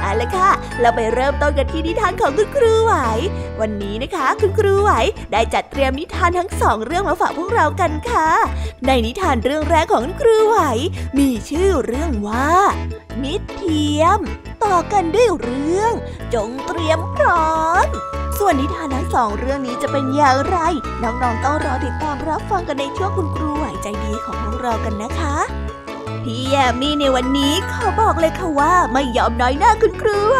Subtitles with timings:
[0.00, 2.94] เอาละค่ะ เราไปเริ่มต้นกันที่นิทานของคุณครูไหว
[3.60, 4.90] วันนี้นะคะคุณครูไหว
[5.32, 8.28] ได้จัดเตรียมนิทานทั้งสองเรื่องมาฝากพวกเรากันค่ะ
[8.86, 10.58] ในนิทานเรื่องแรกของคุณครูไหว
[11.18, 12.50] มีชื่อเรื่องว่า
[13.22, 14.18] มิตรเทียม
[14.64, 15.92] ต่อกันด้วยเรื่อง
[16.34, 17.86] จงเตรียมพร้อม
[18.38, 20.58] ส่วนนิทานทั้งสองเรื่องนี้จะเป็นอย่างไร
[21.02, 25.36] น้องๆต้องรอติดตามรับฟังกันในช่วงคุณครูไหวใจดีของพวกเรากันนะคะ
[26.24, 30.38] พี่แยมมี่ในวันนี้ขอบอกเลยค่ะว่าไม่ยอมน้อยหน้าคุณครูไหว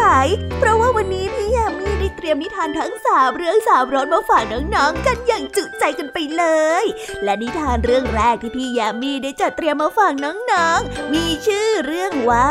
[0.58, 6.44] เพราะว่าวันนี้พี่แยมมี่ได้เตรียมนิทานทั้งสามเรื่องสามรสมาฝากน้องๆกันอย่างจุใจกันไปเล
[6.82, 6.84] ย
[7.24, 12.50] และนิทานเรื่องแรกที่พี่แยมมี่ได้จัดเตรียมมาฝากน้องๆ มีชื่อเรื่องว่า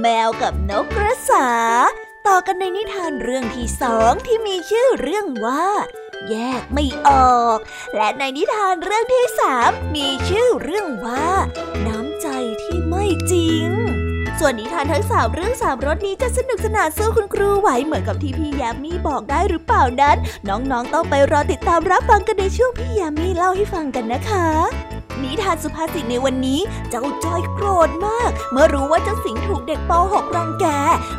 [0.00, 1.48] แมวกับนกกระสา
[2.26, 5.64] ต่อกันในนิทานเรื่องที่สองที่มีชื่อเรื่องว่า
[6.30, 7.10] แยกไม่อ
[7.42, 7.58] อก
[7.96, 11.26] และในนิทานเรื่องที่สามมีชื่อเรื่องว่า
[11.86, 13.68] น้ีกจริง
[14.38, 20.16] ส่วนนิทานทั้งสามเรื่องสามรสนี้จะสนุกสนานสู้คุณครูไหวเหมือนกับที่พี่ยามีบอกได้หรือเปล่านั้น
[20.48, 30.66] น้องๆต้องไปรอติดตามรับฟังกันในช่วงพี่ยามีเล่าให้ฟังกันนะคะ นิทานสุภาษิตในวันนี้ เจ้าจ้อยโกรธมาก เมื่อรู้ว่าเจ้าสิงห์ถูกเด็กป .6 รังแก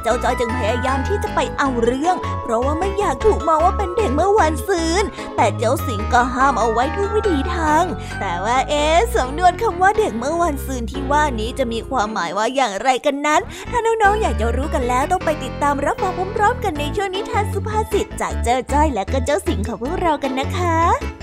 [0.03, 5.03] เจ้าจ้อยจึงพยายามที่จะไปเอาเรื่อง เพราะว่าไม่อยากถูกมองว่าเป็นเด็กเมื่อวันซืน
[5.35, 7.83] แต่เจ้าสิงห์ก็ห้ามเอาไว้ทุกวิธีทาง
[8.19, 8.83] แต่ว่าเอ๊
[9.15, 21.14] สำนวนคำว่าเด็กเมื่อวันซืนที่ว่านี้จะมีความหมายว่าอย่างไรกันนั้น ถ้าน้องๆอยากจะรู้กันแล้วต้องไปติดตามรับฟังพร้อมๆกันในช่วงนิทานสุภาษิตจากเจ้าจ้อยและก็เจ้าสิงห์ของพวกเรากันนะคะ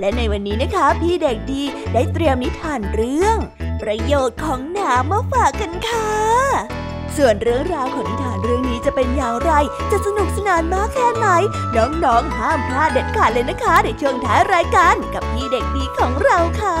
[0.00, 3.36] และในวันนี้นะคะพี่เด็กดีได้เตรียมนิทานเรื่อง
[3.82, 6.10] ประโยชน์ของหนามมาฝากกันค่ะ
[7.16, 9.52] ส่วนเรื่องราวของนิทานเรื่องนี้จะเป็นอย่างไร
[9.90, 11.26] จะสนุกสนานมากแค่ไหน
[11.76, 16.80] น้องๆห้ามพลาดเด็ดขาดเลยนะคะในช่วงท้ายรายการกับพี่เด็กดีของเราค่ะ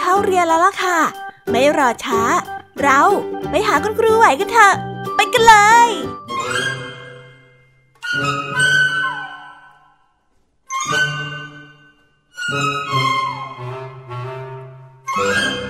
[0.00, 0.98] เข้าเรียนแล้วล่ะค่ะ
[1.50, 2.20] ไม่รอช้า
[2.82, 3.00] เรา
[3.50, 4.74] ไปหาคุณครูไหวกันเถอะ
[5.16, 5.54] ไปกันเล
[5.86, 5.88] ย
[15.14, 15.69] ค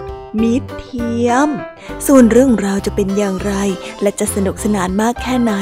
[0.41, 1.49] มิตรเทียม
[2.07, 3.53] ส่วนเรื่องราวจะเป็นอย่างไร
[4.01, 5.53] และจะสนุกสนานมากแค่ไหน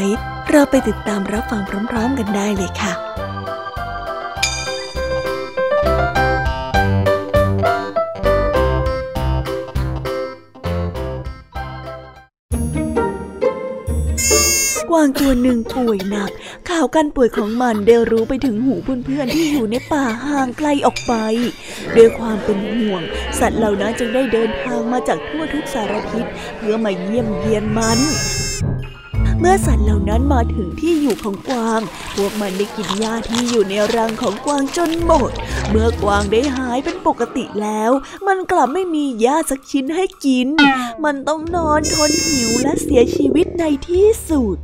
[0.50, 1.62] เราไปติดตามรับฟัง
[1.92, 16.30] พร้อม ๆ กันได้เลยค่ะางตัวหนึ่งป่วยหนัก
[16.70, 21.14] ข่าวการป่วยของมันได้รู้ไปถึงหูเพื่อนๆที่อยู่ในป่าห่างไกลออกไป
[21.96, 23.02] ด้วยความเป็นห่วง
[23.40, 26.26] สัตว์เหล่านั้นจึงได้เดินทางมาจากทั่วทุกสารทิศ
[26.58, 28.00] เพื่อมาเยี่ยมเยียนมัน
[29.40, 31.82] เมื่อสัตว์เหล่านั้นมาถึงที่อยู่ของกวาง
[32.16, 35.32] พวกมันได้กินหญ้าที่อยู่ในรังของกวางจนหมด
[35.70, 37.92] เมื่อกวางได้หายเป็นปกติแล้ว
[38.28, 40.48] มันกลับไม่มีหญ้าสักชิ้นให้กิน
[41.06, 44.58] มันต้องนอนทนหิวและเสียชีวิตในที่สุด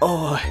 [0.00, 0.42] โอ้ย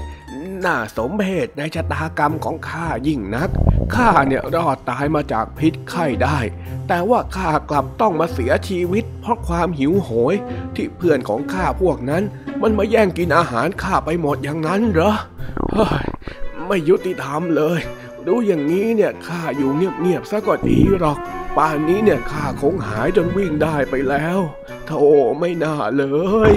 [0.66, 3.50] น่าสมเพชในชะตากรรมของข้ายิ่งนัก
[3.96, 6.40] ข้าเนี่ยรอดตายมาจากพิษไข้ได้
[6.88, 10.36] แต่ว่าข้ากลับต้องมาเสียชีวิต เพราะความหิวโหย
[10.76, 12.24] ที่เพื่อนของข้าพวกนั้น
[12.62, 15.14] มันมาแย่งกินอาหารข้าไปหมดอย่างนั้นเหรอ
[15.72, 16.06] เฮ้ย
[16.68, 17.80] ไม่ยุติธรรมเลย
[18.30, 21.18] ดูอย่างนี้เนี่ยข้าอยู่เงียบๆซะก็ดีหรอก
[21.58, 24.40] ป่านนี้เนี่ยข้าคงหายจนวิ่งได้ไปแล้ว
[24.86, 25.02] โธ่
[25.40, 26.04] ไม่น่าเล
[26.52, 26.54] ย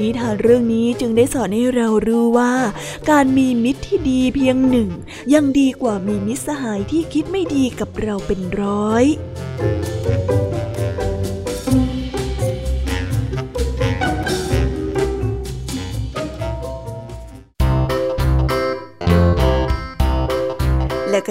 [0.00, 2.52] นิทานเรื่องนี้จึงได้สอนให้เรารู้ว่า
[3.10, 4.88] การมีมิตรที่ดีเพียงหนึ่ง
[5.34, 9.04] ยังดีกว่ามีมิตรสหายที่คิดไม่ดีกับเราเป็นร้อย
[10.26, 10.37] แล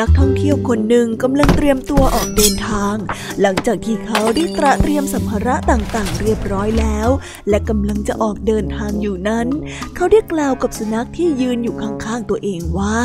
[0.00, 2.96] นักท่องเที่ยวคนหนึ่งกำลังเตรียมตัวออกเดินทาง
[3.40, 7.08] หลังจากที่เขาได้ตระเตรียมสัมภาระต่างๆ เรียบร้อยแล้ว
[7.48, 9.46] และกำลังจะออกเดินทางอยู่นั้น
[9.94, 13.02] เขาได้กล่าวกับสุนัขที่ยืนอยู่ข้างๆตัวเองว่า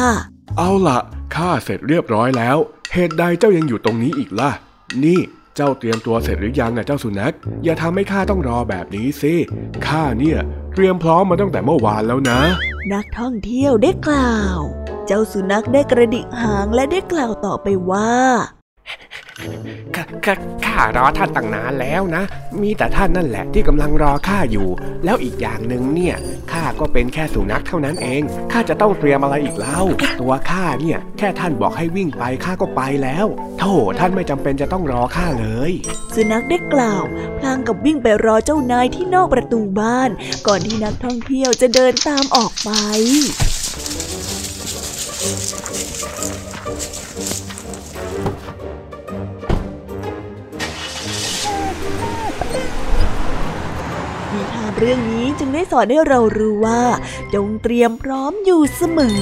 [0.58, 1.00] เอาละ
[1.36, 2.58] ข้าเสร็จเรียบร้อยแล้ว
[2.94, 4.52] เหตุใดเจ้ายังอยู่ตรงนี้อีกล่ะ
[5.04, 5.20] นี่
[5.56, 7.34] เจ้าเตรียมตัวเสร็จหรือยังอะเจ้าสุนัข
[7.64, 9.34] อย่าทำให้ข้าต้องรอแบบนี้สิ
[9.88, 10.40] ข้าเนี่ย
[10.74, 12.40] เตรียมพร้อมมาตั้งแต่เมื่อวานแล้วนะ
[12.94, 14.60] นักท่องเที่ยวได้กล่าว
[15.08, 18.12] เจ้าสุนัขได้กระดิกหางและได้กล่าวต่อไปว่า
[19.96, 20.04] ข้า
[20.66, 22.24] ข้ารอท่านตั้งนานแล้วนะ
[22.62, 24.68] มีแต่ท่านนั่นแหละที่กำลังรอข้าอยู่
[25.06, 26.16] แล้วอีกอย่างหนึ่งเนี่ย
[26.52, 28.22] ข้าก็เป็นแค่สุนัขเท่านั้นเอง
[28.52, 29.82] ข้าจะต้องเตรียมอะไรอีกเล่า
[30.22, 33.26] ตัวข้าเนี่ยแค่ท่านบอกให้วิ่งไปข้าก็ไปแล้ว
[33.60, 35.72] โธ่ท่านไม่จำเป็นจะต้องรอข้าเลย
[36.16, 37.04] สุนัขได้กล่าว
[37.38, 40.10] พลางกับวิ่งไปรอเจ้านายที่นอกประตูบ้าน
[40.48, 42.70] ก่อนที่นักท่องเที่ยวจะเดินตามออกไป
[54.84, 56.84] เรื่องนี้จึงได้สอนให้เรารู้ว่า
[57.34, 59.22] จงเตรียมพร้อมอยู่เสมอ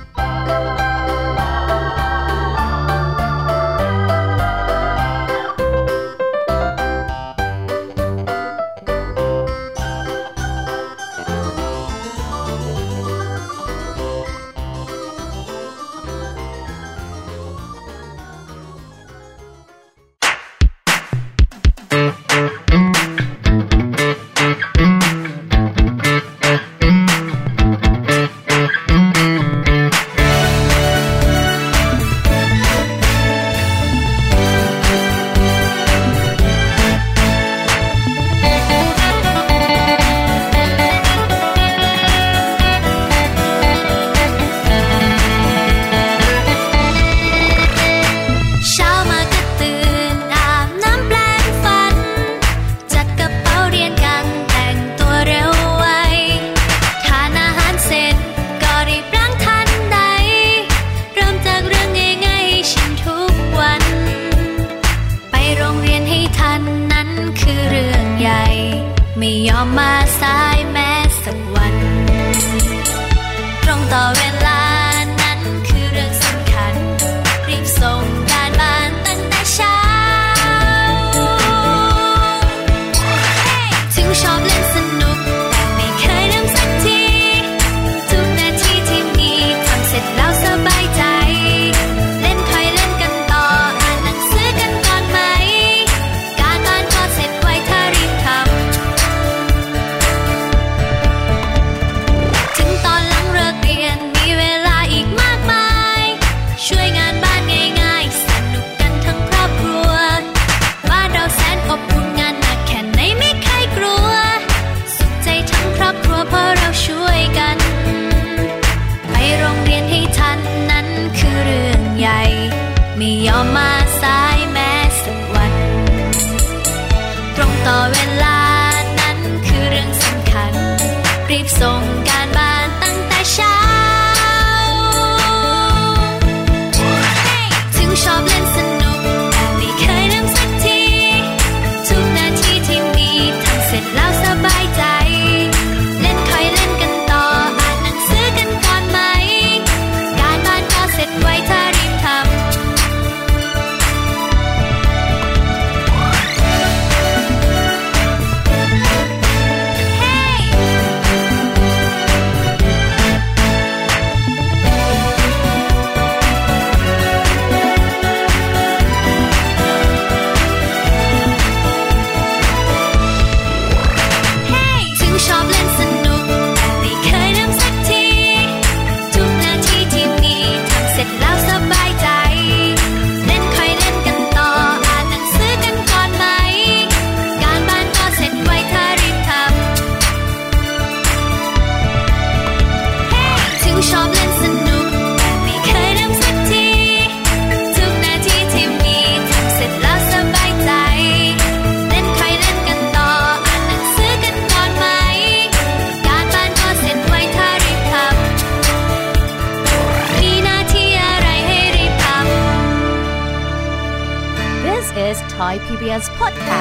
[215.91, 216.60] Areas podcast.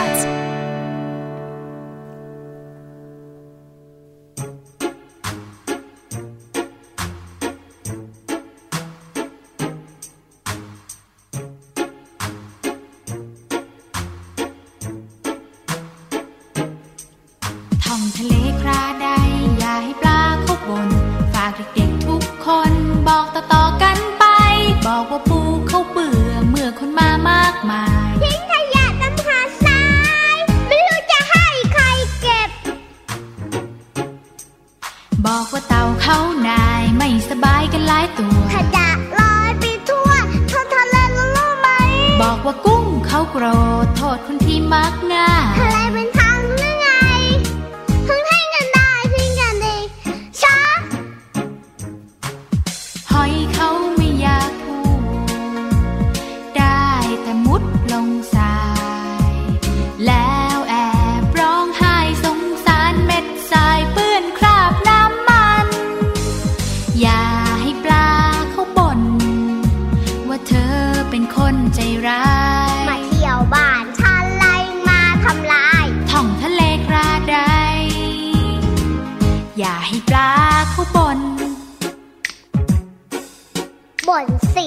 [84.20, 84.66] บ่นสิ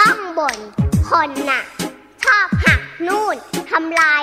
[0.00, 0.58] ต้องบ่น
[1.10, 1.62] คนน่ะ
[2.24, 3.36] ชอบหักนู่น
[3.70, 4.22] ทำลาย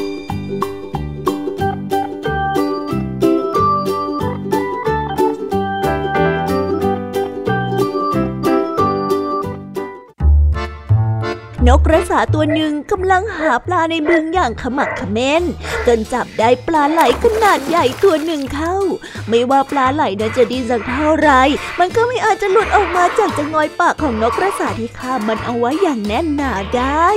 [11.67, 15.43] นกกระสาตัวหนึ่งกำลังหาปลาในบึงอย่างขมักขม้น
[15.87, 18.75] จนจับได้ปลาไหลขนาดใหญ่ตัวหนึ่งเข้า
[19.29, 21.29] ไม่ว่าปลาไหลนั้นจะดีสักเท่าไร
[21.79, 27.07] มันก็ไม่อาจจะหลุดออกมาจากจะงอยปากของนกกระสาที่ข้ามันเอาไว้อย่างแน่นหนาได้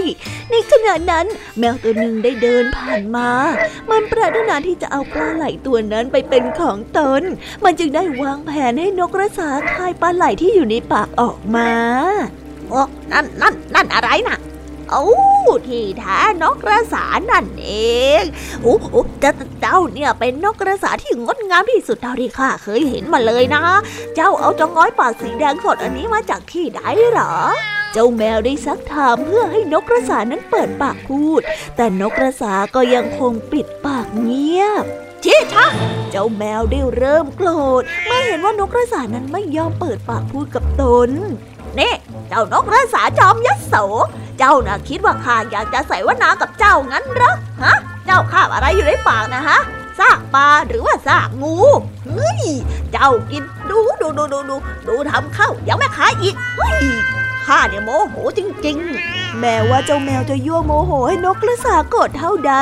[0.51, 1.27] ในขณะนั้น
[1.59, 3.31] แมวตัวหนึ่งได้เดินผ่านมา
[3.91, 7.23] มันปรารถนาที่จะเอาปลาไหลตัวนั้นไปเป็นของตน
[7.65, 11.71] มันจึงได้วางแผนให้นกกระสาคายปลาไหลที่อยู่ในปากออกมา
[12.71, 12.81] โอ้
[13.13, 14.39] นั่นนั่นนั่นอะไรนะ
[14.91, 15.07] โอ้
[15.69, 17.71] ที่แท้นกกระสานั่นเอ
[18.21, 18.23] ง
[18.63, 23.63] โอ้โอ้เจ้าเจ้าเนี่ยเป็นนกกระสาที่งดงามที่สุดเท่าที่ข้าเคยเห็นมาเลยนะ
[24.15, 26.81] เจ้าเอาจงง้อยปากสีแดงสดอันนี้มาจากที่ไหน
[27.15, 27.35] หรอ
[27.93, 31.41] เจ้าแมวได้ซักถามเพื่อให้นกกระสานั้นเปิดปากพูด
[31.77, 34.85] แต่นกกระสาก็ยังคงปิดปากเงียบ
[35.25, 35.67] ชี้ช่า
[36.11, 37.49] เจ้าแมวได้เริ่มโกร
[37.81, 41.11] ธเมื่อเห็นว่านกกระสานั้นไม่ยอมเปิดปากพูดกับตน
[41.81, 41.93] นี่
[42.29, 43.75] เจ้านกกระสาจอมยัดโส
[44.39, 47.35] เจ้าน่ะคิดว่าข้าอยากจะใส่ว่านากับเจ้างั้นหรอ
[47.65, 49.59] ฮะ เจ้าคาบอะไรอยู่ในปากนะฮะ
[49.99, 51.57] ซากปลาหรือว่าซากงู
[52.07, 52.43] เฮ้ย
[52.93, 54.57] เจ้ากินดูดูดูดูดู
[54.89, 56.85] ดูทำเข้ายังไม่ขายอีกเฮ้ย
[57.47, 62.55] ข้าเนี่ยโมโหจริง ๆ แม้ว่าเจ้าแมวจะยั่วโมโหให้นกกระสาโกรธเท่าใด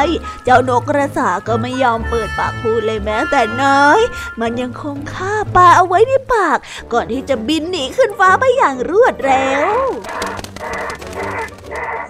[0.45, 4.01] เจ้านกกระสาก็ไม่ยอมเปิดปากพูดเลยแม้แต่น้อย
[4.41, 6.59] มันยังคงฆ่าปลาเอาไว้ในปาก
[6.93, 9.79] ก่อนที่จะบินหนีขึ้นฟ้าไปอย่างรวดเร็ว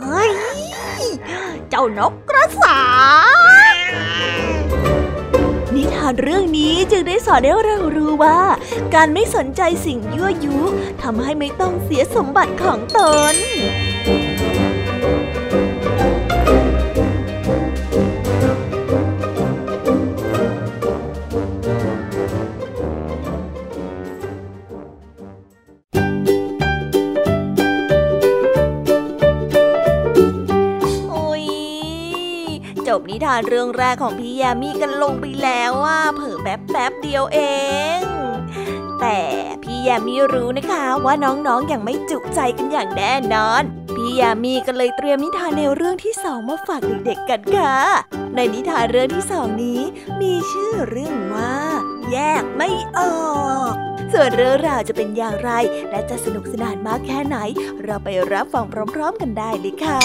[0.03, 0.33] เฮ้ย
[1.70, 2.81] เจ้านกกระสา
[5.75, 8.40] นิทานเรื่องนี้จึงได้สอนให้เรารู้ว่า
[8.94, 10.59] การไม่สนใจสิ่งยั่วยุ
[11.03, 13.01] ทำให้ไม่ต้องเสียสมบัติของต
[13.33, 13.35] น
[33.02, 37.40] บนิทานเรื่องแรกของพี่ยามีกันลงไปแล้วว่าเผลอแป๊บแป๊บเดียวเอ
[37.98, 38.00] ง
[39.00, 39.18] แต่
[39.62, 47.76] พี่ยามีรู้นะคะว่าน้องๆออย่างไม่จุใจกันอย่างแน่นอน พี่ยามีก็เลยเตรียมนิทานแนวเรื่องที่สองมาฝากเด็กๆกันค่ะ
[48.34, 49.80] ในนิทานเรื่องที่สองนี้
[50.20, 51.54] มีชื่อเรื่องว่า
[52.10, 53.12] แยกไม่ออ
[53.70, 53.72] ก
[54.12, 55.50] ส่วนเรื่องราวจะเป็นอย่างไร
[55.90, 57.36] และจะสนุกสนานมากแค่ไหน
[57.84, 60.00] เราไปรับฟังพร้อม ๆ กันได้เลยค่ะ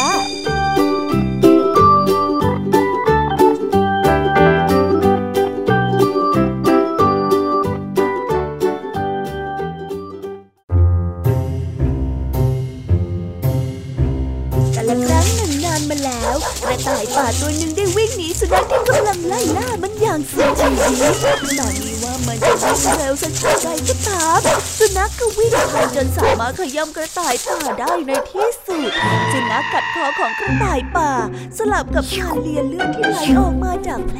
[17.28, 20.68] าตัวหนึ่งได้วิ่งหนีสุนัขที่กำลังไล่ล่ามันอย่างสุดชี
[21.00, 21.16] วิต
[21.60, 24.40] ตอนนี้ว่ามันจะวิ่งเร็วสักเท่าไรก็ตาม
[24.78, 28.92] สุนัขก็วิ่งทันจนสามารถขย้ำกระต่ายป่าได้ในที่สุด
[29.32, 31.12] สุนัขกัดคอของกระต่ายป่า
[31.58, 34.20] สลับกับการเลียเลือดที่ไหลออกมาจากแผล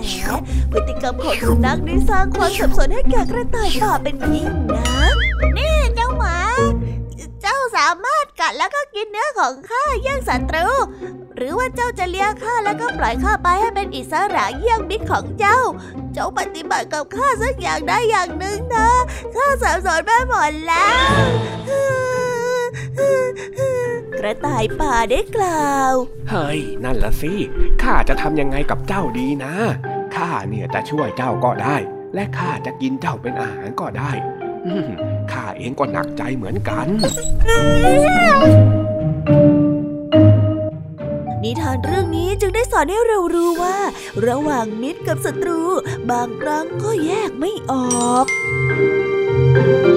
[0.72, 5.16] พฤติกรรมของสุนัขได้สร้างความสับสนให้แก่กระต่ายป่าเป็นยิ่งนัก
[5.58, 5.78] นี่
[8.48, 10.68] กัดแล้วก็กินเนื้อของข้าเยี่ยงศัตรู
[11.36, 15.60] หรือว่าเจ้าจะเลี้ยงข้าแล้วก็ปล่อยข้าไปให้เป็นอิสระเยี่ยงมิตรของเจ้า
[16.14, 18.90] เจ้าปฏิบัติกับข้าสักอย่างได้อย่างหนึ่งนะ
[19.36, 21.28] ข้าสับสนไปหมดแล้ว
[24.20, 25.94] กระต่ายป่าได้กล่าว
[26.30, 27.34] เฮ้ย นั่นละสิ
[27.84, 29.54] ข้าจะทำยังไงกับเจ้าดีนะ
[30.16, 31.76] ข้าเนี่ยจะช่วยเจ้าก็ได้
[32.16, 34.12] และข้าจะกินเจ้าเป็นอาหารก็ได้
[35.32, 36.88] ข้าเองก็หนักใจเหมือนกัน
[41.44, 43.78] นิทานเรื่องนี้จึงได้สอนให้เรารู้ว่า
[44.28, 45.62] ระหว่างมิตรกับศัตรู
[46.12, 47.74] บางครั้งก็แยกไม่อ
[48.10, 48.26] อก
[49.94, 49.97] แล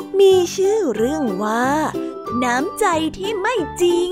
[0.21, 1.65] มีชื่อเรื่องว่า
[2.43, 2.85] น้ำใจ
[3.17, 4.11] ที่ไม่จริง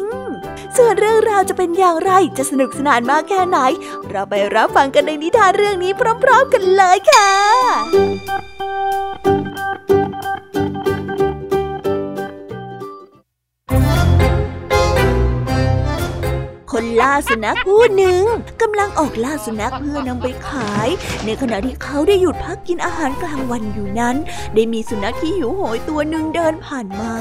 [0.78, 3.60] ส่วนเรื่องราวจะเป็นอย่างไรจะสนุกสนานมากแค่ไหน
[4.10, 5.92] เราไปรับฟังกันในนิทานเรื่องนี้
[6.24, 7.32] พร้อม ๆ กันเลยค่ะ
[16.82, 18.24] คนล่าสุนัขผู้หนึ่ง
[18.62, 20.90] กำลังออกล่าสุนัขเพื่อนำไปขาย
[21.26, 24.16] ในขณะที่เขาได้หยุดพักกินอาหารกลางวันอยู่นั้น
[24.56, 27.16] ได้มีสุนัขที่หิวโหยตัวหนึ่งเดินผ่านมา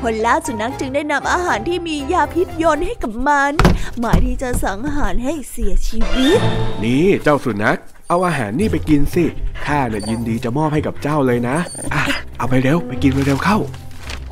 [0.00, 3.52] คนล่าสุนัขจึงได้นำอาหารที่มียาพิษโยนให้กับมัน
[4.00, 6.38] หมายที่จะสังหารให้เสียชีวิต
[6.84, 9.24] นี่เจ้าสุนัขเอาอาหารนี่ไปกินสิ
[9.66, 11.56] ข้าเนี่ยยินดีจะมอบให้กับเจ้าเลยนะ
[11.94, 12.02] อะ
[12.38, 13.58] เอาไปเร็ว ไปกินเร็วๆเข้า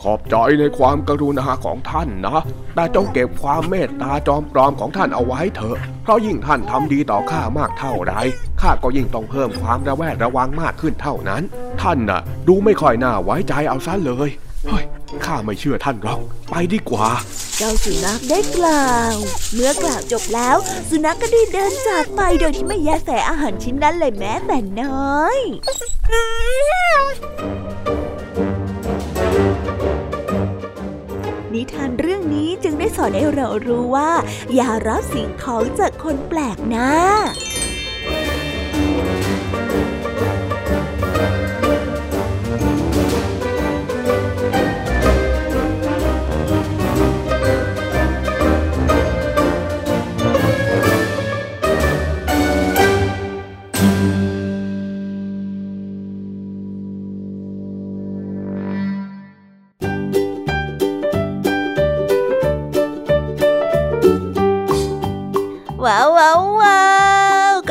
[0.05, 2.41] ขอบใจในความกรุณาของท่านนะ
[2.75, 8.13] แต่จงเก็บความเมตตาจอมปลอมของท่านเอาไว้เถอะ เพราะยิ่งท่านทำดีต่อข้ามากเท่าไร
[8.61, 11.43] ข้าก็ยิ่งต้องเพิ่มความระแวดระวังมากขึ้นเท่านั้น
[11.83, 14.29] ท่านน่ะ ดูไม่ค่อยน่าไว้ใจเอาซะเลย
[14.65, 14.85] เฮ้ย
[15.27, 17.09] ข้าไม่เชื่อท่านหรอก ไปดีกว่า
[17.59, 19.17] เจ้าสุนัขได้กล่าว
[19.55, 20.57] เมื่อกล่าวจบแล้ว
[20.91, 25.39] สุนัขก็ได้เดินจากไปโดยที่ไม่แยแสอาหารชิ้นนั้นเลยแม้แต่น้อย
[31.55, 34.11] นิทานเรื่องนี้จึงได้สอนให้เรารู้ว่า
[34.55, 36.91] อย่ารับสิ่งของจากคนแปลกหน้า
[65.85, 66.54] Wow, wow,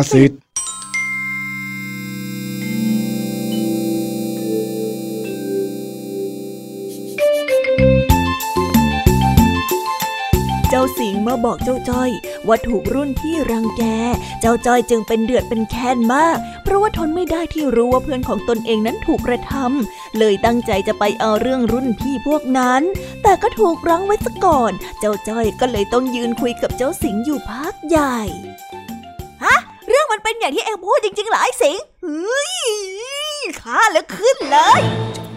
[0.00, 0.32] สุภาษิต
[10.70, 12.10] เจ้าสิงมาบอกเจ้าจ้อย
[12.48, 13.82] ว่าถูกรุ่นพี่รังแก
[14.40, 22.82] เจ้าจ้อยจึงเป็นเดือดเป็นแค้นมาก เพราะว่าทนไม่ได้ที่รู้ว่าเพื่อนของตนเองนั้นถูกกระทำเลยตั้งใจจะไปเอาเรื่องรุ่นพี่พวกนั้น
[23.22, 28.18] แต่ก็ถูกรั้งไว้ซะก่อน เจ้าจ้อยก็เลยต้องยืนคุยกับเจ้าสิงอยู่พักใหญ่
[30.22, 32.60] เรื่องมันมันเป็นอย่างที่เองพูดจริงๆเหรอไอ้สิงเฮ้ย
[33.60, 34.80] ข้าแล้วขึ้นเลย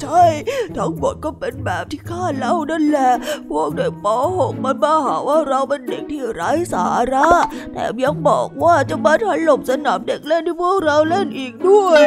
[0.01, 0.23] ใช่
[0.77, 3.11] ทั้งหมดก็เป็นแบบที่ข้าเล่านั่นแหละ
[3.49, 7.27] พวกเด็กป .6 มันมาหาว่าเราเป็นเด็กที่ไร้สาระ
[7.73, 12.03] แถมยังบอกว่าจะมาถล่มสนามเด็กเล่นที่พวกเราเล่นอีกด้วย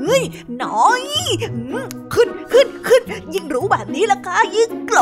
[0.00, 0.22] เฮ้ย
[0.62, 1.02] น้อย
[1.42, 3.02] อืมขึ้นขึ้นขึ้น
[3.34, 4.98] ยิ่งรู้แบบนี้ละข้ายิ่งโกร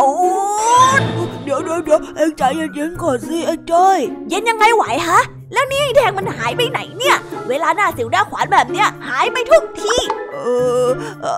[0.99, 1.01] ธ
[1.45, 5.21] เดี๋ยวเดี๋ยวเดี๋ยวเอ็งใจเย็นๆก่อนสิไอ้จ้อย เย็นยังไงไหวฮะ
[5.53, 7.17] แล้วนี่ไอ้แดงมันหายไปไหนเนี่ย
[7.49, 9.97] เวลาหน้าสิวหน้าขวานแบบเนี้ยหายไปทุกที
[10.33, 10.39] เอ
[10.85, 10.87] อ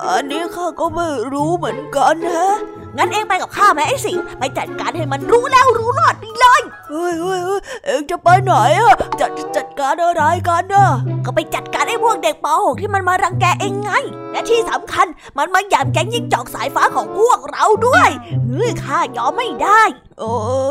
[0.08, 2.54] อันนี้ข้าก็ไม่รู้เหมือนกันฮะ
[2.96, 10.87] งั้นเองไปกับข้าไหมไอ้สิงไปจัดการให้มันรู้แล้วรู้รอดไปเลยเฮ้ยเฮ้ยเฮ้ยเอ็งจะไปไหนอะจะจะจัดการอะไรกันนะ
[11.24, 13.90] ก็ไปจัดการไอ้พวกเด็กป .6 ที่มันมารังแกเองไง
[14.33, 15.07] และที่สำคัญ
[15.38, 18.09] มันมาหยามแก๊งยิงจอกสายฟ้าของพวกเราด้วย
[18.48, 19.83] เฮ้ยข้ายอมไม่ได้
[20.18, 20.24] เอ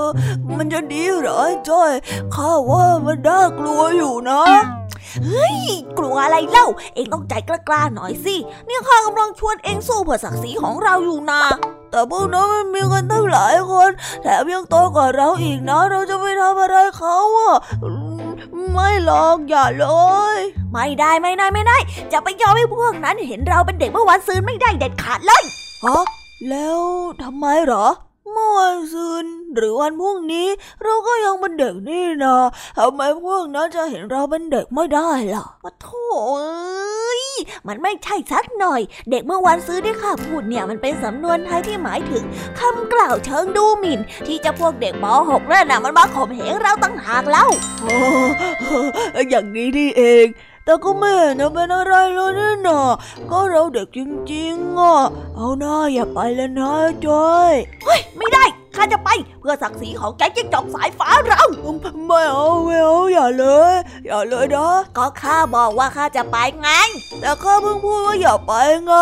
[0.03, 0.07] อ
[0.57, 1.91] มันจะดีเหรอไอ้จ้อย
[2.35, 4.43] ข้าว่ามันน่ากลัวอยู่นะ
[5.97, 11.41] กลัวอะไรเล่า เองต้องใจกล้าๆหน่อยสิ เนี่ยข้ากำลังชวนเองสู้เพื่อศักดิ์ศรีของเราอยู่นะ
[11.91, 13.89] แต่พวกนั้นมันมีกันตั้งหลายคน
[14.23, 17.89] แถมยังโตกว่าเราอีกนะ เราจะไปทำอะไรเขาอะอื
[18.21, 18.29] ม
[18.71, 19.87] ไม่หรอกอย่าเล
[20.35, 20.37] ย
[20.71, 21.77] ไม่ได้ไม่ได้ไม่ได้
[22.11, 25.43] จะไปยอมให้พวกนั้นเห็นเราเป็นเด็กเมื่อวันซืนไม่ได้เด็ดขาดเลย
[25.85, 26.03] ฮะ
[26.49, 26.79] แล้ว
[27.21, 27.87] ทำไมเหรอ
[28.33, 30.47] เมื่อวันซืนหรือวันพรุ่งนี้
[30.83, 32.37] เราก็ยังเป็นเด็กนี่นะ
[32.77, 35.87] ทำไมพวกนั้นจะเห็นเราเป็นเด็กไม่ได้ล่ะปะโถ
[36.27, 37.23] เอ้ย
[37.67, 42.23] มันไม่ใช่สักหน่อย เด็กเมื่อวานซื้อที่ข้าพูดเนี่ยมันเป็นสำนวนไทยที่หมายถึง
[42.59, 47.47] คำกล่าวเชิงดูหมิ่น ที่จะพวกเด็กม .6 นั่นน่ะมันมาข่มเหงเราตั้งหากเล่า
[47.81, 47.97] โอ้
[49.29, 50.25] อย่างนี้นี่เอง
[50.69, 52.81] แต่ก็ไม่เห็นจะเป็นอะไรเลยนี่นา
[53.31, 53.99] ก็เราเด็กจ
[54.33, 54.97] ริงๆอะ
[55.35, 56.71] เอาหน้าอย่าไปเลยนะ
[57.05, 57.53] จอย
[58.17, 58.43] ไม่ได้
[58.75, 61.41] ข้าจะไปเพื่อศักดิ์ศรีของแก๊งจิ้งจอกสายฟ้าเรา
[62.07, 63.73] ไม่เอาไม่เอาอย่าเลย
[64.05, 66.69] อย่าเลยนะก็ข้าบอกว่าข้าจะไปไง
[67.21, 68.53] แต่ข้าเพิ่งพูดว่าอย่าไป
[68.85, 68.93] ไง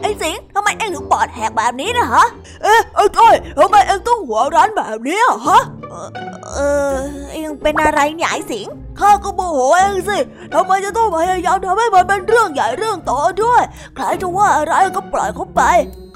[0.00, 2.26] ไอ้สิงทำไมเอ็งถึงปอดแหกแบบนี้นะฮะ
[2.62, 5.60] เอ๊ะไอ้จ้อยทำไมเอ็งต้องหัวร้านแบบนี้อะฮะ
[6.54, 6.58] เอ
[6.94, 6.96] อ
[7.30, 8.68] เอ็งเป็นอะไรเนี่ยไอ้สิง
[9.00, 10.18] ข้าก็โมโหเองสิ
[10.52, 13.62] ทำไมจะต้องพยายามทำให้มันเป็นเรื่องใหญ่เรื่องโตด้วย
[13.94, 15.60] ใครจะว่าอะไรก็ปล่อยเขาไป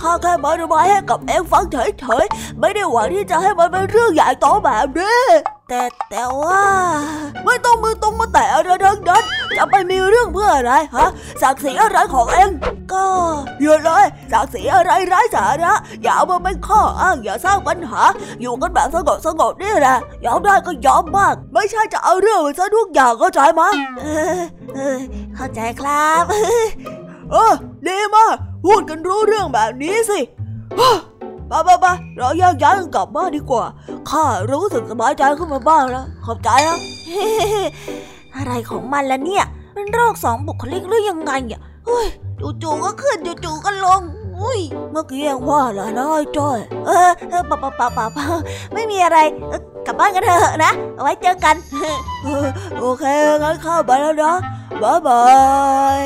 [0.00, 5.22] ข้าแค่มาระบายให้กับเองฟังเฉยๆ ไม่ได้หวังที่จะให้มันเป็นเรื่องใหญ่โตแบบนี้
[5.68, 6.62] แต่แต่ว่า
[7.44, 9.22] ไม่ต้องมือตรงมาแต่อะไรทั้งนั้น
[9.56, 11.08] จะไปมีเรื่องเพื่ออะไรฮะ
[11.42, 12.50] ศักดิ์ศรีอะไรของเอง
[12.92, 13.04] ก็
[13.60, 18.02] หยุดเลยศักดิ์ศรีอะไรไร้สาระอย่าเอามาเป็นข้ออ้างอย่าสร้างปัญหา
[18.40, 24.06] อยู่กันแบบสงบสงบๆนี่แหละยอมได้ก็ยอมมาก ไม่ใช่จะเอาเรื่องไปซะทุกอย่างเข้าใจไหมยเอ
[24.36, 24.40] อ
[24.74, 24.98] เออ
[25.34, 26.24] เข้าใจครับ
[27.32, 27.52] เออ
[27.86, 30.20] ดีมากพูดกันรู้เรื่องแบบนี้สิ
[31.48, 31.86] ไปไปไป
[32.18, 33.64] เราแยกย้ายกันกลับบ้านดีกว่า
[34.10, 36.78] ข้ารู้สึกสบายใจขึ้นมาบ้างแล้ว ขอบใจนะ
[38.36, 39.44] อะไรของมันล่ะเนี่ย
[39.74, 42.06] เป็นโรคสองบุคลิกหรือยังไงอะเฮ้ย
[42.62, 44.02] จู่ๆก็ขึ้นจู่ๆก็ลง
[44.40, 44.60] อุ้ย
[44.92, 48.26] เมื่อกี้ยังว่าอะไรนะไอ้จ้อย เออเออเปล่าเปล่าเปล่าเปล่าเปล่า
[48.72, 49.18] ไม่มีอะไร
[49.48, 51.56] เออกลับบ้านกันเถอะนะเอาไว้เจอกัน
[52.24, 52.46] เออ
[52.78, 53.04] โอเค
[53.42, 54.34] งั้นข้าไปแล้วนะ
[54.82, 55.22] บ๊ายบา
[56.00, 56.02] ย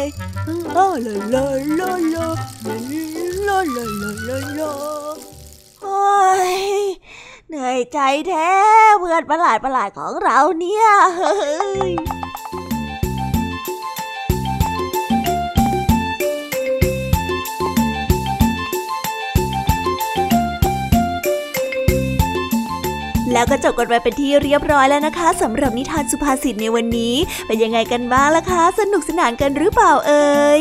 [0.75, 1.43] ลาลาลา
[1.81, 3.02] ลาลา
[3.53, 4.73] ลาลาลาลาลา
[5.83, 6.13] โอ้
[6.53, 6.55] ย
[7.49, 7.99] เหนื่อยใจ
[8.29, 8.51] แท้
[9.01, 10.87] เพื่อนประหลาดประหลาดของเราเนี่ย
[11.17, 11.35] เฮ้
[11.91, 11.93] ย
[23.33, 27.15] แล้วก็จบกันไปเป็นที่เรียบร้อยแล้วนะคะสำหรับนิทานสุภาษิตในวันนี้
[27.47, 30.61] เป็นยังไงกันบ้างล่ะคะ สนุกสนานกันหรือเปล่าเอ่ย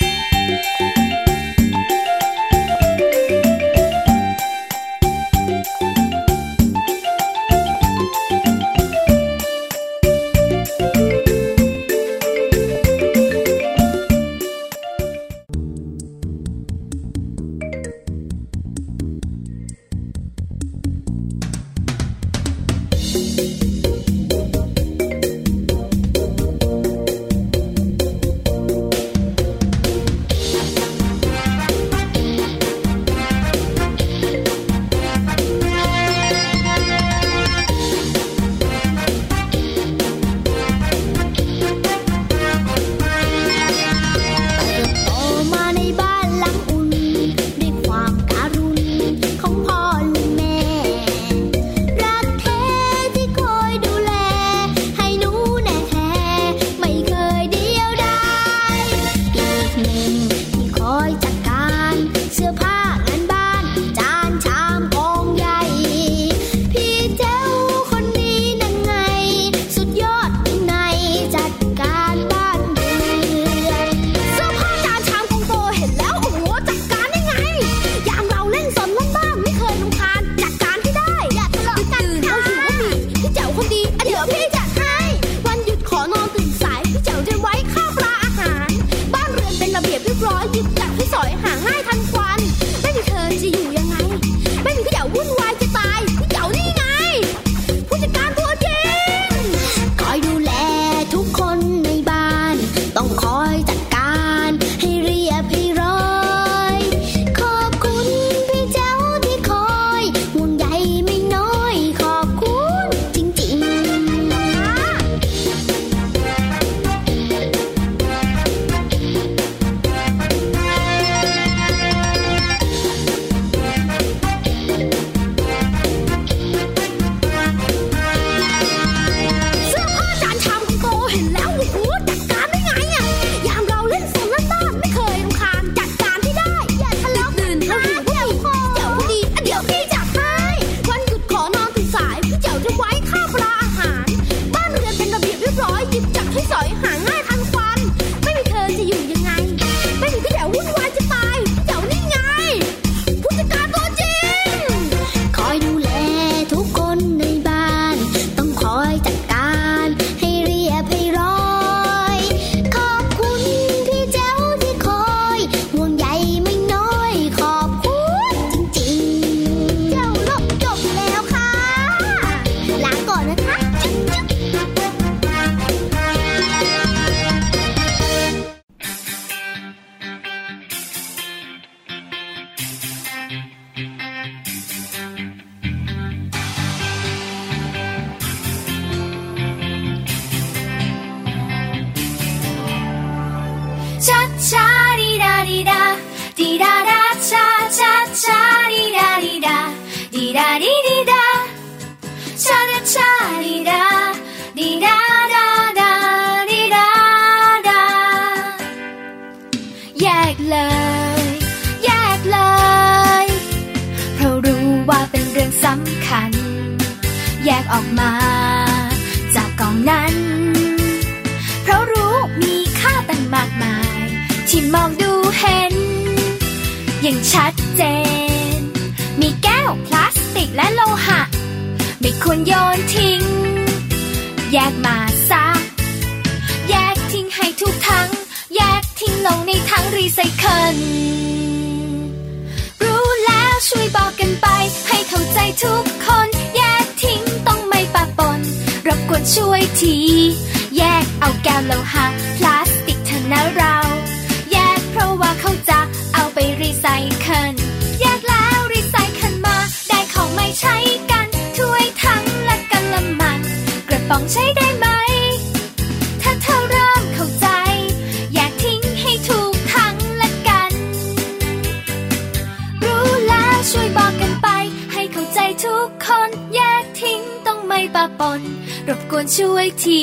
[277.95, 278.41] ปะปน
[278.87, 280.01] รบกวนช่วยที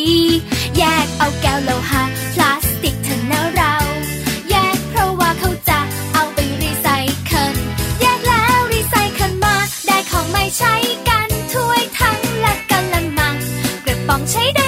[0.79, 2.03] แยกเอาแก้วโลหะ
[2.35, 3.75] พลาสติกเถอะนะเรา
[4.51, 5.79] แยกเพราะว่าเขาจะ
[6.13, 6.87] เอาไปรีไซ
[7.27, 7.55] เคิล
[8.01, 10.75] แยกแล้วรีไซเคิลมา ได้ของไม่ใช้
[11.09, 13.37] กันถ้วยทั้งและกันละมัง
[13.85, 14.68] กระป๋องใช้ได้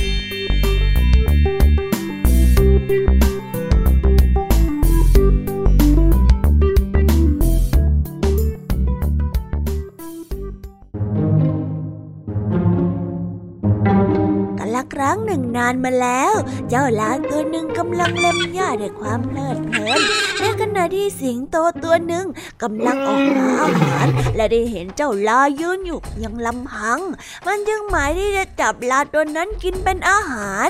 [15.71, 16.33] านมาแล้ว
[16.69, 19.99] เจ้าลาตัวหนึ่งกำลังเล็มหญ้าด้วยความเพลิดเพลิน
[20.39, 22.25] ในขณะที่สิงโตตัวหนึ่ง
[22.63, 26.99] กำลังออกหาอาหารและได้เห็นเจ้าลายืนอยู่ยังลำพัง
[27.47, 30.69] มันจึงหมายที่จะจับลาตัวนั้นกินเป็นอาหาร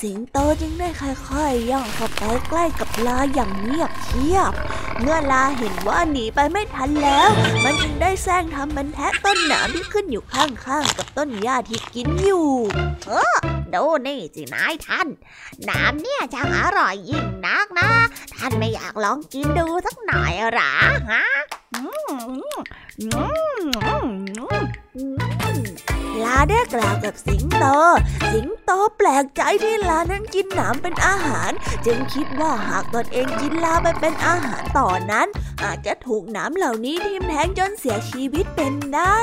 [0.00, 4.52] สิงโตจึงได้ค่อยๆย่องเข้าไปใกล้กับลาอย่างเงียบเชียบ
[5.00, 7.28] เมื่อลาเห็นว่าหนีไปไม่ทันแล้ว
[7.64, 12.48] มันจึงได้แซงทำมันแทะต้นหนามที่ขึ้นอยู่ข้างๆกับต้นหญ้าที่กินอยู่
[13.08, 13.36] เออ
[13.74, 15.08] ดูนี่สินายท่าน
[15.68, 17.90] น้ำเนี่ยช่างอร่อยยิ่งนักนะ
[18.34, 20.72] ท่านไม่อยากลองกินดูสักหน่อยหรอ
[21.10, 21.24] ฮะ
[26.22, 27.64] ลาได้กล่าวกับสิงโต
[28.32, 31.50] สิงโตแปลกใจที่ลานั้นกินหนามเป็นอาหาร
[31.86, 35.28] จึงคิดว่าหากตนเองกินลาไปเป็นอาหารต่อนนั้น
[35.64, 39.18] อาจจะถูกหนามเหล่านี้ทิ่มแทงจนเสียชีวิตเป็นได้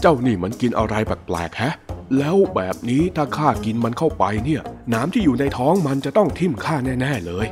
[0.00, 1.72] เจ้านี่มันกินอะไรแปลกๆฮะ
[2.18, 4.62] แล้วแบบนี้ถ้าข้ากินมันเข้าไปเนี่ย
[4.94, 7.46] น้ำที่อยู่ในท้องมันจะต้องทิ่มข้าแน่ ๆเลย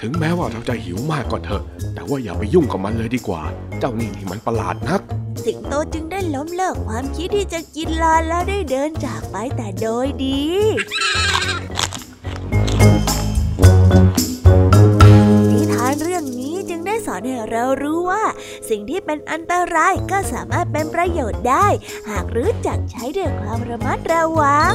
[0.00, 1.62] ถึงแม้ว่าเราจะหิวมากก็เถอะ
[1.94, 3.42] แต่ว่าอย่าไปยุ่งกับมันเลยดีกว่า
[3.78, 5.00] เจ้านี่นี่มันประหลาดนัก
[5.44, 10.42] สิงโตจึงได้ล้มเลิกความคิดที่จะกินลาแล้วได้เดินจากไปแต่โดยดี
[15.50, 18.24] นิทานเรื่องนี้จึงได้สอนให้เรารู้ว่า
[18.68, 21.66] สิ่งที่เป็นอันตรายก็สามารถเป็นประโยชน์ได้
[22.10, 24.74] หากรู้จักใช้ด้วยความระมัดระวัง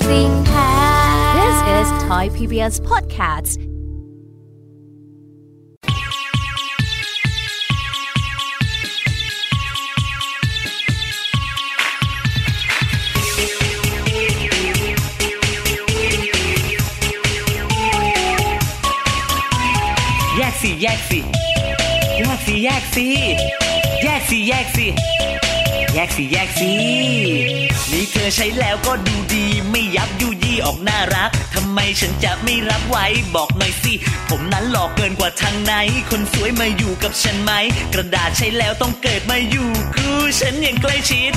[0.00, 3.58] This is Thai PBS Podcast.
[20.38, 21.24] Yaxi, yaxi.
[22.18, 23.36] Yaxi, yaxi.
[24.02, 25.15] Yaxi, yaxi.
[25.98, 26.72] แยกสิแยกสิ
[27.92, 33.92] นี่เธอใช้แล้วก็ดูดี ไม่ยับยุยี่ออกน่ารักทำไมฉันจะไม่รับไว้บอกหน่อยสิ
[34.30, 35.72] ผมนั้นหลอกเกินกว่าทางไหน
[36.10, 37.52] คนสวยมาอยู่กับฉันไหม
[37.94, 41.32] กระดาษใช้แล้วต้องเกิดมาอยู่คือฉันอย่างใกล้ชิด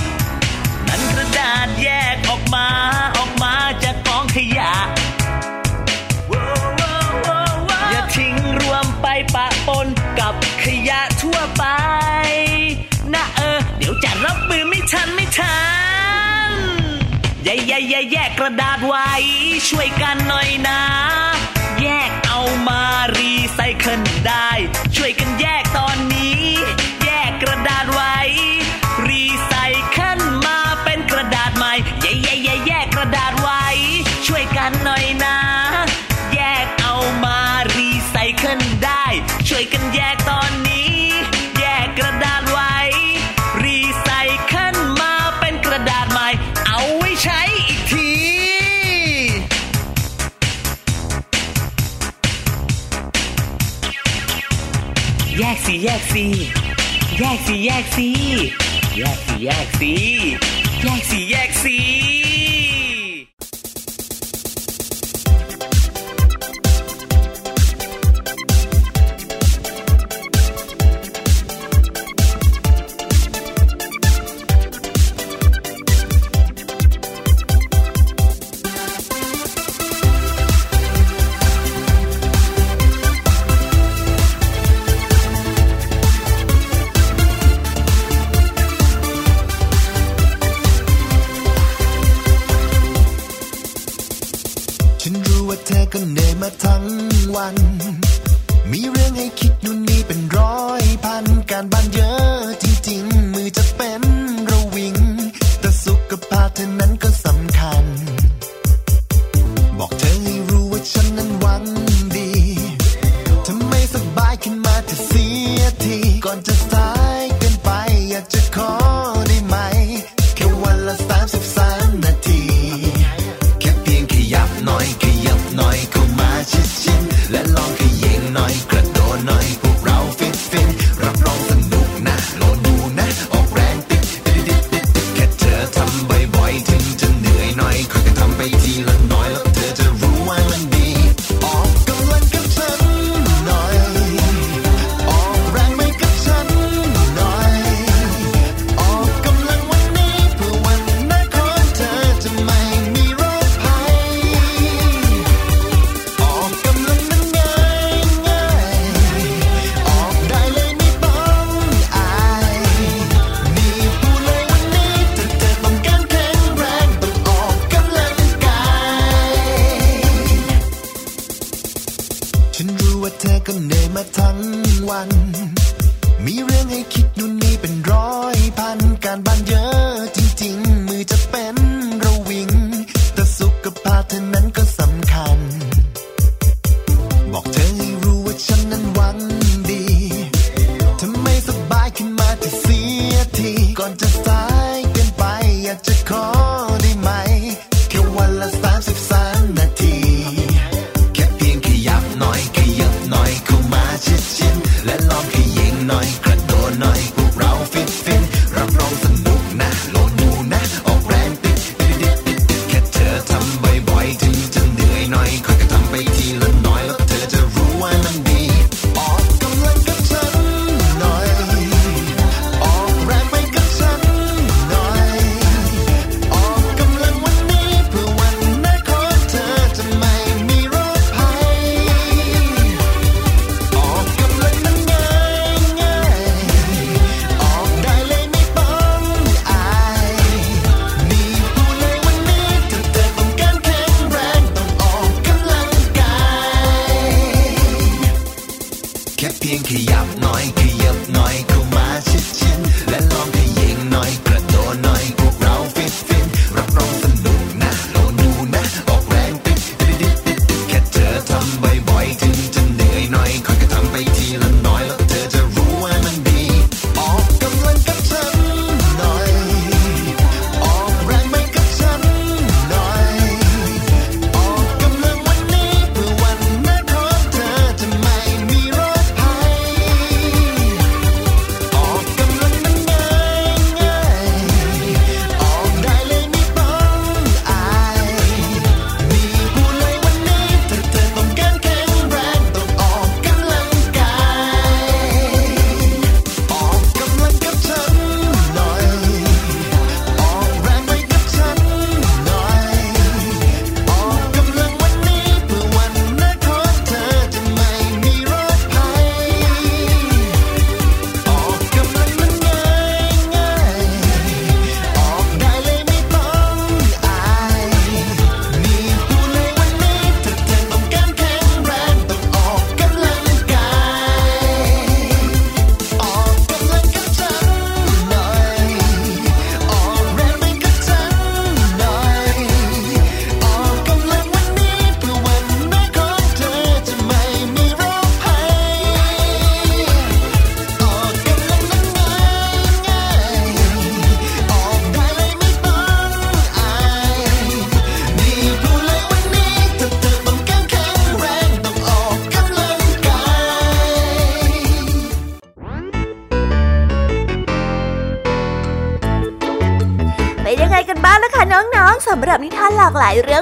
[0.88, 2.68] นั้นกระดาษแยกออกมา
[3.18, 3.53] ออกมา
[3.84, 4.74] จากกองขยะ
[7.89, 9.88] อย่าทิ้งรวมไปปะปน
[14.26, 15.60] รับมือไม่ทันไม่ทั
[16.50, 16.52] น
[17.44, 19.10] แย่แย่แย่แยกกระดาษไว้
[19.70, 20.82] ช่วยกันหน่อยนะ
[21.82, 22.84] แยกเอามา
[23.16, 24.50] รีไซเคิลได้
[24.96, 25.64] ช่วยกันแยก
[57.64, 58.07] แยกสี
[58.97, 59.93] แยกสีแยกสี
[60.84, 61.79] แยกสีแยกสี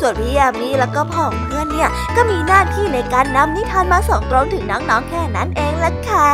[0.00, 6.30] ส่วนพี่ยามีแล้วก็พ่องเพื่อนเนี่ยก็มีหน้าที่ในการนำนิทานมาส่งตรงถึงน้องๆแค่นั้นเองล่ะค่ะ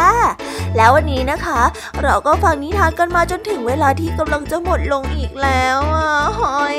[0.76, 1.61] แล้ววันนี้นะคะ
[2.02, 6.78] เราก็ฟังนิทานกันมาจนถึงเวลาที่กำลังจะหมดลงอีกแล้วอะหอย